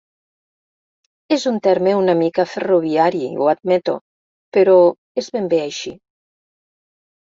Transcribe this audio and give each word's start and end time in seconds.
És 1.37 1.45
un 1.51 1.59
terme 1.67 1.93
una 1.99 2.17
mica 2.23 2.47
ferroviari, 2.55 3.23
ho 3.45 3.53
admeto, 3.55 3.99
però 4.59 4.77
és 5.25 5.35
ben 5.39 5.57
bé 5.57 5.65
així. 5.71 5.99